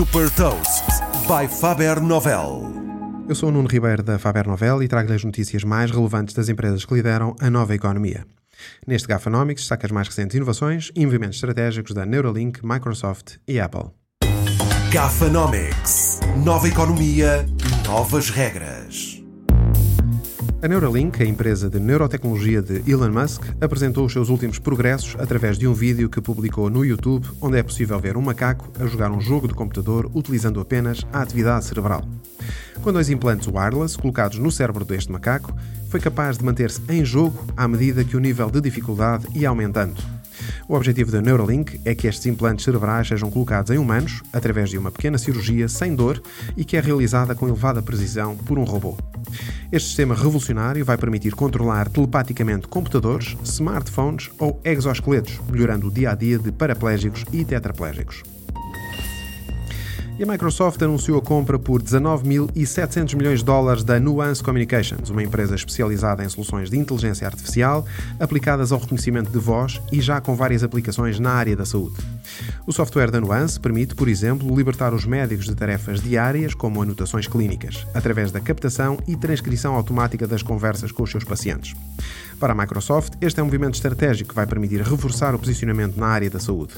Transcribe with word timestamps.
Super 0.00 0.30
Toast 0.30 0.86
by 1.28 1.46
Faber 1.46 2.00
Novel. 2.00 2.72
Eu 3.28 3.34
sou 3.34 3.50
o 3.50 3.52
Nuno 3.52 3.68
Ribeiro 3.68 4.02
da 4.02 4.18
Faber 4.18 4.48
Novel 4.48 4.82
e 4.82 4.88
trago-lhe 4.88 5.14
as 5.14 5.22
notícias 5.22 5.62
mais 5.62 5.90
relevantes 5.90 6.34
das 6.34 6.48
empresas 6.48 6.86
que 6.86 6.94
lideram 6.94 7.36
a 7.38 7.50
nova 7.50 7.74
economia. 7.74 8.24
Neste 8.86 9.06
Gafanomics 9.06 9.60
destaca 9.60 9.86
as 9.86 9.92
mais 9.92 10.08
recentes 10.08 10.34
inovações 10.34 10.90
e 10.96 11.04
movimentos 11.04 11.36
estratégicos 11.36 11.92
da 11.92 12.06
Neuralink, 12.06 12.60
Microsoft 12.64 13.36
e 13.46 13.60
Apple. 13.60 13.90
Gafanomics. 14.90 16.20
Nova 16.46 16.66
economia, 16.66 17.44
novas 17.84 18.30
regras. 18.30 18.79
A 20.62 20.68
Neuralink, 20.68 21.22
a 21.22 21.26
empresa 21.26 21.70
de 21.70 21.80
neurotecnologia 21.80 22.60
de 22.60 22.82
Elon 22.90 23.10
Musk, 23.10 23.42
apresentou 23.62 24.04
os 24.04 24.12
seus 24.12 24.28
últimos 24.28 24.58
progressos 24.58 25.16
através 25.18 25.56
de 25.56 25.66
um 25.66 25.72
vídeo 25.72 26.10
que 26.10 26.20
publicou 26.20 26.68
no 26.68 26.84
YouTube, 26.84 27.26
onde 27.40 27.56
é 27.56 27.62
possível 27.62 27.98
ver 27.98 28.14
um 28.14 28.20
macaco 28.20 28.70
a 28.78 28.86
jogar 28.86 29.10
um 29.10 29.22
jogo 29.22 29.48
de 29.48 29.54
computador 29.54 30.10
utilizando 30.12 30.60
apenas 30.60 31.00
a 31.14 31.22
atividade 31.22 31.64
cerebral. 31.64 32.04
Com 32.82 32.92
dois 32.92 33.08
implantes 33.08 33.48
wireless 33.48 33.96
colocados 33.96 34.38
no 34.38 34.52
cérebro 34.52 34.84
deste 34.84 35.10
macaco, 35.10 35.50
foi 35.88 35.98
capaz 35.98 36.36
de 36.36 36.44
manter-se 36.44 36.82
em 36.90 37.06
jogo 37.06 37.42
à 37.56 37.66
medida 37.66 38.04
que 38.04 38.16
o 38.16 38.20
nível 38.20 38.50
de 38.50 38.60
dificuldade 38.60 39.26
ia 39.34 39.48
aumentando. 39.48 40.19
O 40.68 40.74
objetivo 40.74 41.10
da 41.10 41.20
Neuralink 41.20 41.80
é 41.84 41.94
que 41.94 42.06
estes 42.06 42.26
implantes 42.26 42.64
cerebrais 42.64 43.08
sejam 43.08 43.30
colocados 43.30 43.70
em 43.70 43.78
humanos 43.78 44.22
através 44.32 44.70
de 44.70 44.78
uma 44.78 44.90
pequena 44.90 45.18
cirurgia 45.18 45.68
sem 45.68 45.94
dor 45.94 46.22
e 46.56 46.64
que 46.64 46.76
é 46.76 46.80
realizada 46.80 47.34
com 47.34 47.46
elevada 47.48 47.82
precisão 47.82 48.36
por 48.36 48.58
um 48.58 48.64
robô. 48.64 48.96
Este 49.72 49.88
sistema 49.88 50.14
revolucionário 50.14 50.84
vai 50.84 50.96
permitir 50.96 51.34
controlar 51.34 51.88
telepaticamente 51.88 52.66
computadores, 52.68 53.36
smartphones 53.44 54.30
ou 54.38 54.60
exoesqueletos, 54.64 55.40
melhorando 55.50 55.88
o 55.88 55.90
dia 55.90 56.10
a 56.10 56.14
dia 56.14 56.38
de 56.38 56.50
paraplégicos 56.50 57.24
e 57.32 57.44
tetraplégicos. 57.44 58.22
E 60.20 60.22
a 60.22 60.26
Microsoft 60.26 60.82
anunciou 60.82 61.16
a 61.16 61.22
compra 61.22 61.58
por 61.58 61.82
19.700 61.82 63.16
milhões 63.16 63.38
de 63.38 63.46
dólares 63.46 63.82
da 63.82 63.98
Nuance 63.98 64.42
Communications, 64.42 65.08
uma 65.08 65.22
empresa 65.22 65.54
especializada 65.54 66.22
em 66.22 66.28
soluções 66.28 66.68
de 66.68 66.76
inteligência 66.76 67.26
artificial 67.26 67.86
aplicadas 68.20 68.70
ao 68.70 68.78
reconhecimento 68.78 69.30
de 69.30 69.38
voz 69.38 69.80
e 69.90 69.98
já 69.98 70.20
com 70.20 70.36
várias 70.36 70.62
aplicações 70.62 71.18
na 71.18 71.30
área 71.30 71.56
da 71.56 71.64
saúde. 71.64 71.96
O 72.66 72.72
software 72.72 73.10
da 73.10 73.18
Nuance 73.18 73.58
permite, 73.58 73.94
por 73.94 74.08
exemplo, 74.08 74.54
libertar 74.54 74.92
os 74.92 75.06
médicos 75.06 75.46
de 75.46 75.54
tarefas 75.54 76.02
diárias, 76.02 76.52
como 76.52 76.82
anotações 76.82 77.26
clínicas, 77.26 77.86
através 77.94 78.30
da 78.30 78.40
captação 78.40 78.98
e 79.08 79.16
transcrição 79.16 79.74
automática 79.74 80.26
das 80.26 80.42
conversas 80.42 80.92
com 80.92 81.02
os 81.02 81.10
seus 81.10 81.24
pacientes. 81.24 81.74
Para 82.40 82.54
a 82.54 82.56
Microsoft, 82.56 83.12
este 83.20 83.38
é 83.38 83.42
um 83.42 83.46
movimento 83.46 83.74
estratégico 83.74 84.30
que 84.30 84.34
vai 84.34 84.46
permitir 84.46 84.80
reforçar 84.80 85.34
o 85.34 85.38
posicionamento 85.38 85.98
na 85.98 86.06
área 86.06 86.30
da 86.30 86.40
saúde. 86.40 86.72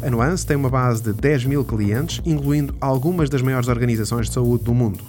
A 0.00 0.08
Nuance 0.08 0.46
tem 0.46 0.56
uma 0.56 0.70
base 0.70 1.02
de 1.02 1.12
10 1.12 1.46
mil 1.46 1.64
clientes, 1.64 2.20
incluindo 2.24 2.72
algumas 2.80 3.28
das 3.28 3.42
maiores 3.42 3.68
organizações 3.68 4.28
de 4.28 4.34
saúde 4.34 4.64
do 4.64 4.74
mundo. 4.74 5.04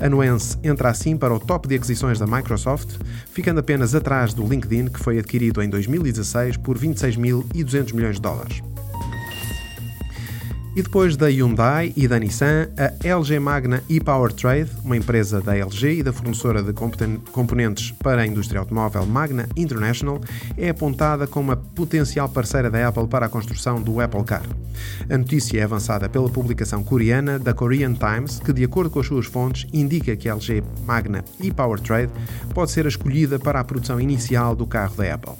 A 0.00 0.08
Nuance 0.08 0.56
entra 0.62 0.90
assim 0.90 1.16
para 1.16 1.34
o 1.34 1.40
top 1.40 1.68
de 1.68 1.74
aquisições 1.74 2.18
da 2.18 2.26
Microsoft, 2.26 2.96
ficando 3.30 3.60
apenas 3.60 3.94
atrás 3.94 4.32
do 4.34 4.46
LinkedIn, 4.46 4.86
que 4.86 4.98
foi 4.98 5.18
adquirido 5.18 5.62
em 5.62 5.68
2016 5.68 6.56
por 6.56 6.78
26.200 6.78 7.94
milhões 7.94 8.16
de 8.16 8.22
dólares. 8.22 8.71
E 10.74 10.80
depois 10.80 11.18
da 11.18 11.26
Hyundai 11.26 11.92
e 11.94 12.08
da 12.08 12.18
Nissan, 12.18 12.68
a 12.78 13.06
LG 13.06 13.38
Magna 13.38 13.82
e-Power 13.90 14.32
Trade, 14.32 14.70
uma 14.82 14.96
empresa 14.96 15.42
da 15.42 15.54
LG 15.54 15.98
e 15.98 16.02
da 16.02 16.14
fornecedora 16.14 16.62
de 16.62 16.72
componentes 16.72 17.90
para 17.90 18.22
a 18.22 18.26
indústria 18.26 18.58
automóvel 18.58 19.04
Magna 19.04 19.46
International, 19.54 20.18
é 20.56 20.70
apontada 20.70 21.26
como 21.26 21.50
uma 21.50 21.56
potencial 21.56 22.26
parceira 22.26 22.70
da 22.70 22.88
Apple 22.88 23.06
para 23.06 23.26
a 23.26 23.28
construção 23.28 23.82
do 23.82 24.00
Apple 24.00 24.24
Car. 24.24 24.44
A 25.10 25.18
notícia 25.18 25.60
é 25.60 25.62
avançada 25.62 26.08
pela 26.08 26.30
publicação 26.30 26.82
coreana 26.82 27.38
da 27.38 27.52
Korean 27.52 27.92
Times, 27.92 28.40
que, 28.40 28.54
de 28.54 28.64
acordo 28.64 28.88
com 28.88 29.00
as 29.00 29.06
suas 29.06 29.26
fontes, 29.26 29.66
indica 29.74 30.16
que 30.16 30.26
a 30.26 30.32
LG 30.32 30.64
Magna 30.86 31.22
e-Power 31.38 31.80
Trade 31.80 32.10
pode 32.54 32.70
ser 32.70 32.86
a 32.86 32.88
escolhida 32.88 33.38
para 33.38 33.60
a 33.60 33.64
produção 33.64 34.00
inicial 34.00 34.56
do 34.56 34.66
carro 34.66 34.96
da 34.96 35.14
Apple. 35.14 35.34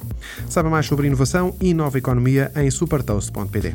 Saiba 0.47 0.69
mais 0.69 0.84
sobre 0.84 1.06
inovação 1.06 1.56
e 1.59 1.72
nova 1.72 1.97
economia 1.97 2.53
em 2.54 2.71
supertoast.pd. 2.71 3.75